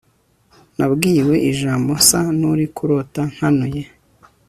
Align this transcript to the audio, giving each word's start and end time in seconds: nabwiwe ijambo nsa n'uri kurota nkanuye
nabwiwe 0.77 1.35
ijambo 1.51 1.91
nsa 1.99 2.21
n'uri 2.39 2.65
kurota 2.75 3.21
nkanuye 3.33 3.83